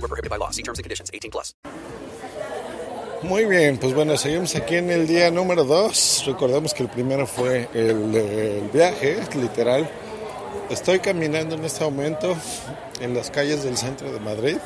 [0.00, 0.50] Void were prohibited by law.
[0.50, 1.10] See terms and conditions.
[1.12, 1.54] 18 plus.
[3.22, 6.24] Muy bien, pues bueno, seguimos aquí en el día número 2.
[6.26, 9.90] Recordemos que el primero fue el, el viaje, literal.
[10.70, 12.34] Estoy caminando en este momento
[13.00, 14.56] en las calles del centro de Madrid.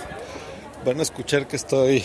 [0.85, 2.05] Van a escuchar que estoy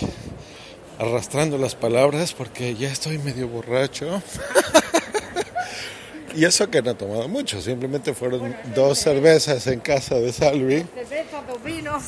[0.97, 4.23] arrastrando las palabras porque ya estoy medio borracho.
[6.35, 10.83] y eso que no he tomado mucho, simplemente fueron dos cervezas en casa de Salvi.
[10.95, 12.03] cerveza, dos vinos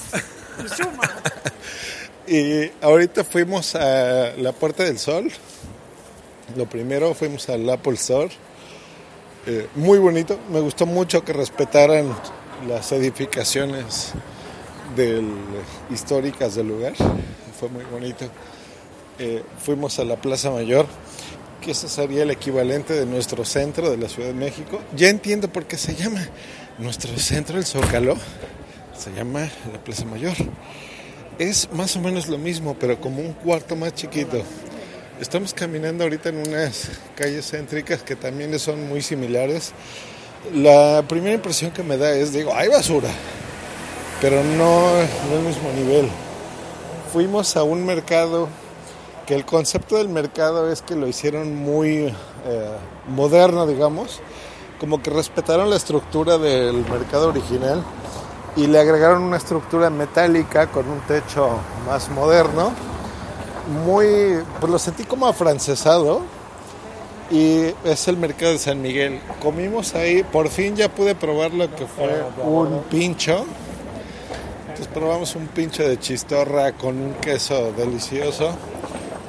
[2.28, 5.32] y ahorita fuimos a la Puerta del Sol.
[6.56, 8.30] Lo primero fuimos al Apple Store.
[9.48, 10.40] Eh, muy bonito.
[10.50, 12.16] Me gustó mucho que respetaran
[12.68, 14.14] las edificaciones
[15.90, 16.94] históricas del lugar.
[17.60, 18.26] Fue muy bonito.
[19.20, 20.86] Eh, fuimos a la Plaza Mayor,
[21.62, 24.82] que ese sería el equivalente de nuestro centro de la Ciudad de México.
[24.96, 26.28] Ya entiendo por qué se llama
[26.80, 28.16] nuestro centro, el Zócalo.
[29.02, 30.36] Se llama la Plaza Mayor.
[31.40, 34.44] Es más o menos lo mismo, pero como un cuarto más chiquito.
[35.20, 39.72] Estamos caminando ahorita en unas calles céntricas que también son muy similares.
[40.54, 43.10] La primera impresión que me da es, digo, hay basura,
[44.22, 46.08] pero no, no el mismo nivel.
[47.12, 48.50] Fuimos a un mercado
[49.26, 52.14] que el concepto del mercado es que lo hicieron muy
[52.46, 52.76] eh,
[53.08, 54.20] moderno, digamos,
[54.80, 57.84] como que respetaron la estructura del mercado original
[58.56, 61.50] y le agregaron una estructura metálica con un techo
[61.88, 62.74] más moderno.
[63.86, 66.22] Muy, pues lo sentí como afrancesado
[67.30, 69.22] y es el mercado de San Miguel.
[69.42, 73.46] Comimos ahí, por fin ya pude probar lo que fue un pincho.
[74.62, 78.52] Entonces probamos un pincho de chistorra con un queso delicioso,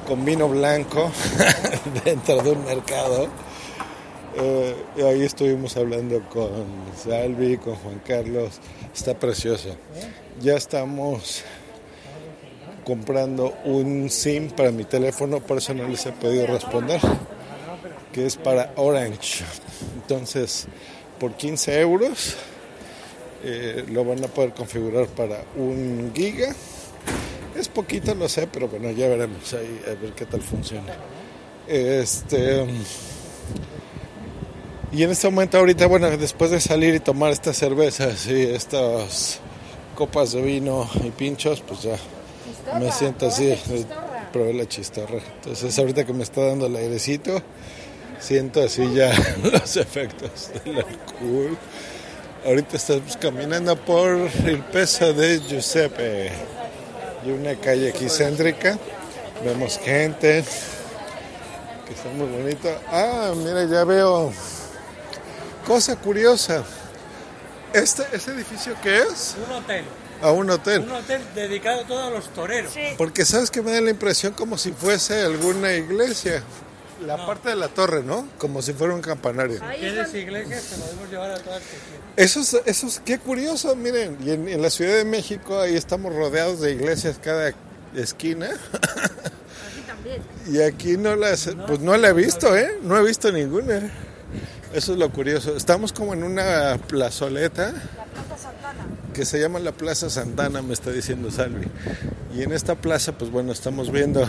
[0.09, 1.11] con vino blanco
[2.05, 3.29] dentro de un mercado.
[4.35, 6.65] Eh, ahí estuvimos hablando con
[6.97, 8.61] Salvi, con Juan Carlos.
[8.95, 9.77] Está precioso.
[10.41, 11.45] Ya estamos
[12.85, 17.01] comprando un SIM para mi teléfono, por eso no les he podido responder,
[18.13, 19.45] que es para Orange.
[19.97, 20.67] Entonces,
[21.21, 22.37] por 15 euros
[23.45, 26.55] eh, lo van a poder configurar para un giga.
[27.57, 30.95] Es poquito, lo sé, pero bueno, ya veremos ahí a ver qué tal funciona.
[31.69, 32.67] Este.
[34.93, 39.41] Y en este momento ahorita, bueno, después de salir y tomar estas cervezas y estas
[39.95, 41.97] copas de vino y pinchos, pues ya
[42.79, 43.59] me siento así,
[44.35, 45.19] probé la chistorra.
[45.37, 47.41] Entonces ahorita que me está dando el airecito,
[48.21, 51.57] siento así ya los efectos del alcohol.
[52.45, 56.33] Ahorita estamos caminando por el peso de Giuseppe
[57.25, 58.79] y una calle aquí céntrica.
[59.43, 60.45] Vemos gente
[61.87, 62.69] que está muy bonito.
[62.91, 64.31] Ah, mira, ya veo
[65.67, 66.65] cosa curiosa.
[67.73, 69.37] Este, ¿Este edificio qué es?
[69.47, 69.85] Un hotel.
[70.21, 70.83] A un hotel.
[70.83, 72.73] Un hotel dedicado todo a los toreros.
[72.99, 76.43] Porque sabes que me da la impresión como si fuese alguna iglesia.
[77.05, 78.29] La parte de la torre, ¿no?
[78.39, 79.59] Como si fuera un campanario.
[79.77, 80.63] ¿Quieres iglesias?
[80.63, 81.63] Te podemos llevar a todas.
[82.15, 85.75] Eso es, eso es, qué curioso, miren, y en, en la Ciudad de México ahí
[85.75, 87.53] estamos rodeados de iglesias cada
[87.97, 88.51] esquina.
[88.51, 90.23] Aquí también.
[90.47, 92.79] Y aquí no las, pues no la he visto, ¿eh?
[92.83, 93.91] No he visto ninguna.
[94.73, 95.55] Eso es lo curioso.
[95.55, 98.87] Estamos como en una plazoleta La Plaza Santana.
[99.13, 101.67] que se llama la Plaza Santana, me está diciendo Salvi.
[102.35, 104.27] Y en esta plaza, pues bueno, estamos viendo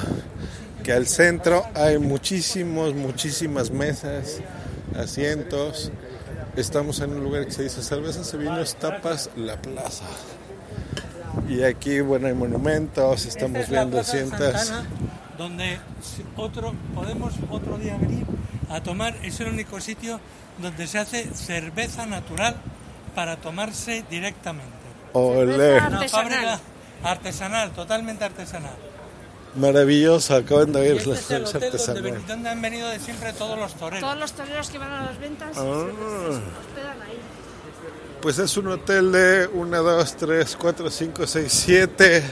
[0.83, 4.41] que al centro hay muchísimos, muchísimas mesas,
[4.97, 5.91] asientos.
[6.57, 10.03] Estamos en un lugar que se dice cervezas, vinos, tapas, la plaza.
[11.47, 14.51] Y aquí, bueno, hay monumentos, Esta estamos es viendo asientos.
[14.51, 14.89] Santana,
[15.37, 15.77] donde
[16.35, 18.25] otro, podemos otro día venir
[18.75, 20.19] a tomar, es el único sitio
[20.59, 22.55] donde se hace cerveza natural
[23.15, 24.71] para tomarse directamente.
[25.13, 25.75] Olé.
[25.77, 26.09] Una Artesanal.
[26.09, 26.59] fábrica
[27.03, 28.75] artesanal, totalmente artesanal.
[29.55, 32.13] maravilloso, acaban de ver este las es el hotel donde, artesanales.
[32.13, 33.99] ven- donde han venido de siempre todos los toreros.
[34.01, 35.53] Todos los toreros que van a las ventas Ah.
[35.53, 37.19] se, se hospedan ahí.
[38.21, 42.23] Pues es un hotel de 1, 2, 3, 4, 5, 6, 7,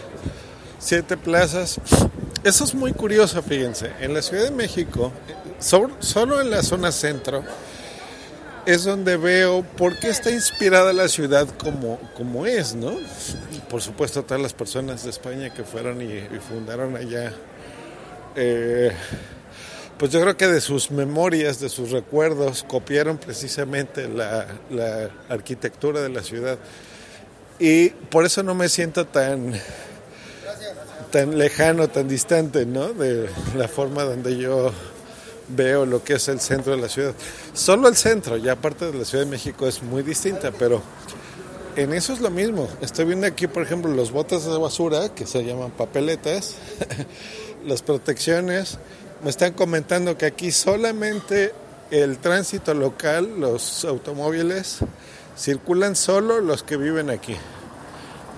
[0.79, 1.79] 7 plazas.
[2.43, 3.91] Eso es muy curioso, fíjense.
[3.99, 5.11] En la Ciudad de México,
[5.62, 7.44] so- solo en la zona centro,
[8.66, 12.96] es donde veo por qué está inspirada la ciudad como, como es, ¿no?
[13.69, 17.34] Por supuesto, todas las personas de España que fueron y, y fundaron allá,
[18.36, 18.92] eh,
[19.98, 26.02] pues yo creo que de sus memorias, de sus recuerdos, copiaron precisamente la, la arquitectura
[26.02, 26.58] de la ciudad.
[27.60, 29.54] Y por eso no me siento tan,
[31.12, 32.94] tan lejano, tan distante, ¿no?
[32.94, 34.72] De la forma donde yo
[35.47, 37.13] veo lo que es el centro de la ciudad.
[37.53, 40.81] Solo el centro, ya aparte de la Ciudad de México es muy distinta, pero
[41.75, 42.67] en eso es lo mismo.
[42.81, 46.55] Estoy viendo aquí, por ejemplo, los botes de basura, que se llaman papeletas,
[47.65, 48.77] las protecciones.
[49.23, 51.53] Me están comentando que aquí solamente
[51.91, 54.79] el tránsito local, los automóviles,
[55.38, 57.35] circulan solo los que viven aquí.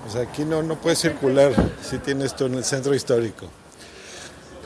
[0.07, 3.47] O sea, aquí no, no puedes circular si tienes tú en el centro histórico.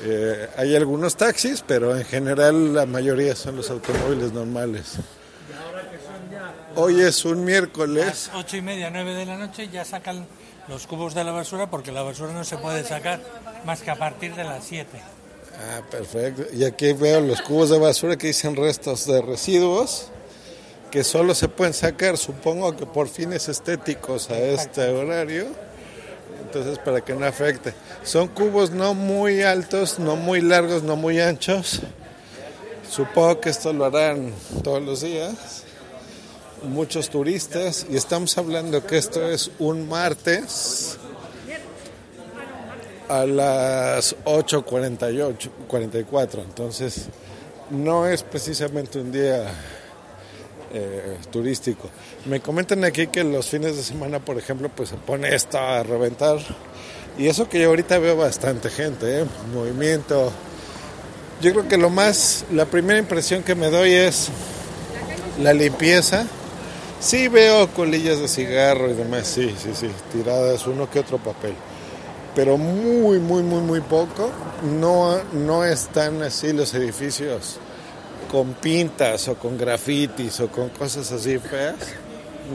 [0.03, 4.97] Eh, hay algunos taxis, pero en general la mayoría son los automóviles normales.
[6.75, 8.05] Hoy es un miércoles.
[8.05, 10.27] Las ocho y media, nueve de la noche ya sacan
[10.67, 13.19] los cubos de la basura porque la basura no se puede sacar
[13.65, 14.87] más que a partir de las 7.
[15.59, 16.43] Ah, perfecto.
[16.53, 20.09] Y aquí veo los cubos de basura que dicen restos de residuos
[20.91, 25.47] que solo se pueden sacar, supongo que por fines estéticos a este horario.
[26.43, 27.73] Entonces, para que no afecte.
[28.03, 31.81] Son cubos no muy altos, no muy largos, no muy anchos.
[32.89, 34.33] Supongo que esto lo harán
[34.63, 35.63] todos los días.
[36.63, 37.85] Muchos turistas.
[37.89, 40.97] Y estamos hablando que esto es un martes
[43.09, 46.41] a las 8.48, 44.
[46.41, 47.07] Entonces,
[47.69, 49.47] no es precisamente un día
[50.73, 51.89] eh, turístico.
[52.25, 55.83] Me comentan aquí que los fines de semana, por ejemplo, pues se pone esto a
[55.83, 56.39] reventar.
[57.17, 59.25] Y eso que yo ahorita veo bastante gente, ¿eh?
[59.53, 60.31] movimiento.
[61.41, 64.29] Yo creo que lo más, la primera impresión que me doy es
[65.41, 66.25] la limpieza.
[66.99, 71.53] Sí veo colillas de cigarro y demás, sí, sí, sí, tiradas, uno que otro papel.
[72.35, 74.31] Pero muy, muy, muy, muy poco.
[74.79, 77.59] No, no están así los edificios
[78.31, 81.75] con pintas o con grafitis o con cosas así feas.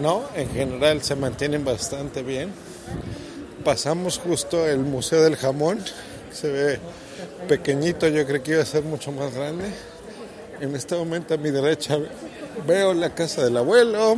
[0.01, 2.53] No, en general se mantienen bastante bien.
[3.65, 5.81] Pasamos justo el Museo del Jamón,
[6.33, 6.81] se ve
[7.49, 9.67] pequeñito, yo creo que iba a ser mucho más grande.
[10.61, 11.99] En este momento a mi derecha
[12.67, 14.17] veo la casa del abuelo,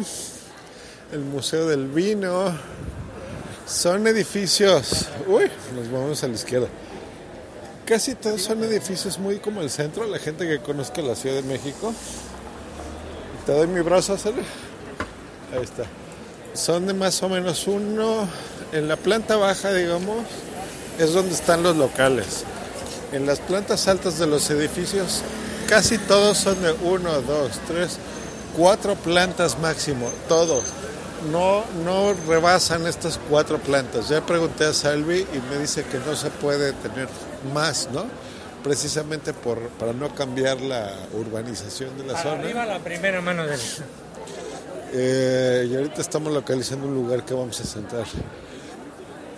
[1.12, 2.56] el Museo del Vino.
[3.66, 6.68] Son edificios, uy, nos vamos a la izquierda.
[7.86, 11.42] Casi todos son edificios muy como el centro, la gente que conozca la Ciudad de
[11.42, 11.92] México.
[13.44, 14.42] Te doy mi brazo, Sale.
[15.52, 15.84] Ahí está.
[16.54, 18.26] Son de más o menos uno,
[18.72, 20.24] en la planta baja, digamos,
[20.98, 22.44] es donde están los locales.
[23.12, 25.20] En las plantas altas de los edificios,
[25.68, 27.98] casi todos son de uno, dos, tres,
[28.56, 30.64] cuatro plantas máximo, todos.
[31.30, 34.08] No, no rebasan estas cuatro plantas.
[34.08, 37.08] Ya pregunté a Salvi y me dice que no se puede tener
[37.44, 38.04] más, ¿no?
[38.62, 42.40] Precisamente por, para no cambiar la urbanización de la zona.
[42.40, 43.60] Arriba la primera mano del...
[44.96, 48.04] Eh, y ahorita estamos localizando un lugar que vamos a sentar.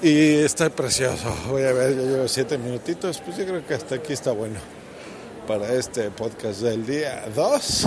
[0.03, 1.35] Y está precioso.
[1.49, 3.20] Voy a ver, ya llevo siete minutitos.
[3.25, 4.61] Pues yo creo que hasta aquí está bueno.
[5.47, 7.87] Para este podcast del día 2,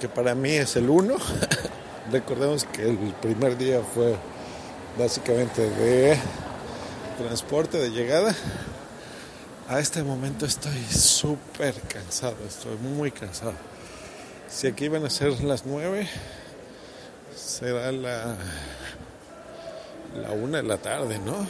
[0.00, 1.16] que para mí es el 1.
[2.12, 4.14] Recordemos que el primer día fue
[4.98, 6.16] básicamente de
[7.22, 8.34] transporte, de llegada.
[9.68, 13.54] A este momento estoy súper cansado, estoy muy cansado.
[14.48, 16.08] Si aquí van a ser las 9,
[17.34, 18.36] será la,
[20.20, 21.46] la 1 de la tarde, ¿no?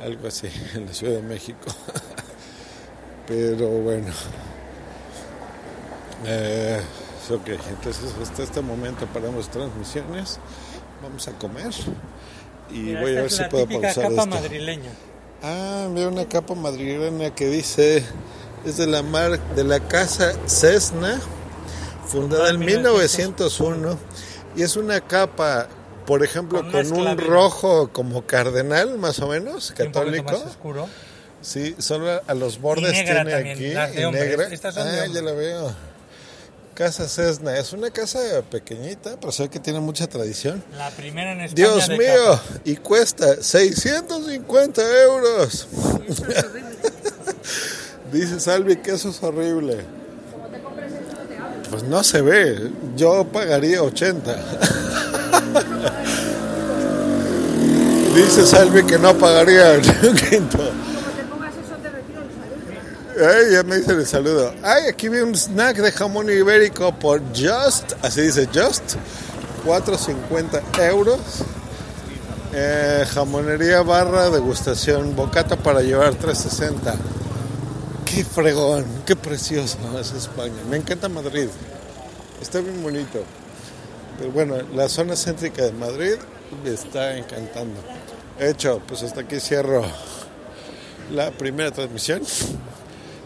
[0.00, 1.66] Algo así, en la Ciudad de México.
[3.26, 4.12] Pero bueno.
[6.26, 6.80] Eh,
[7.30, 10.38] ok, entonces hasta este momento paramos transmisiones.
[11.02, 11.72] Vamos a comer.
[12.72, 14.26] Y Mira, voy a ver es si puedo pausar capa esto.
[14.26, 14.90] madrileña.
[15.42, 18.04] Ah, veo una capa madrileña que dice
[18.64, 21.18] es de la mar de la casa Cessna,
[22.06, 23.98] fundada en 1901
[24.56, 25.68] y es una capa,
[26.06, 30.32] por ejemplo, Con con un rojo como cardenal, más o menos, católico.
[30.32, 30.88] más oscuro.
[31.42, 34.28] Sí, solo a los bordes tiene también, aquí y hombres.
[34.28, 34.48] negra.
[34.52, 35.74] Estas son ah, ya la veo.
[36.74, 38.18] Casa Cessna, es una casa
[38.50, 40.64] pequeñita, pero sé que tiene mucha tradición.
[40.78, 42.42] La primera en España Dios de mío, capa.
[42.64, 45.68] y cuesta 650 euros.
[48.12, 49.84] Dice Salvi que eso es horrible.
[51.70, 54.34] Pues no se ve, yo pagaría 80.
[58.14, 59.82] Dice Salvi que no pagaría un
[60.16, 60.58] quinto.
[60.58, 63.09] Como te pongas eso, te retiro el saludo.
[63.20, 64.54] Ay, ya me dicen el saludo.
[64.62, 68.96] Ay, aquí vi un snack de jamón ibérico por Just, así dice Just,
[69.66, 71.20] 4.50 euros.
[72.54, 76.94] Eh, jamonería barra degustación, bocata para llevar 3.60.
[78.06, 80.56] Qué fregón, qué precioso es España.
[80.70, 81.48] Me encanta Madrid.
[82.40, 83.22] Está bien bonito.
[84.18, 86.14] Pero bueno, la zona céntrica de Madrid
[86.64, 87.82] me está encantando.
[88.38, 89.84] Hecho, pues hasta aquí cierro
[91.12, 92.22] la primera transmisión.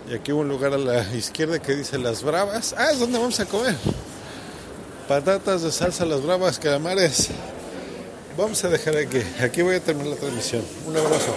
[0.08, 2.75] Y aquí hubo un lugar a la izquierda que dice Las Bravas.
[2.76, 3.76] Ah, es donde vamos a comer.
[5.08, 7.30] Patatas de salsa, Las Bravas, calamares.
[8.37, 9.18] Vamos a dejar aquí.
[9.40, 10.62] Aquí voy a terminar la transmisión.
[10.87, 11.34] Un abrazo.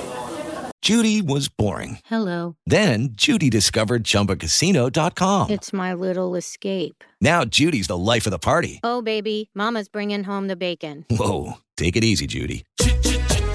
[0.81, 1.99] Judy was boring.
[2.05, 2.55] Hello.
[2.65, 5.49] Then Judy discovered ChumbaCasino.com.
[5.49, 7.03] It's my little escape.
[7.19, 8.79] Now Judy's the life of the party.
[8.83, 11.05] Oh, baby, Mama's bringing home the bacon.
[11.09, 12.63] Whoa, take it easy, Judy.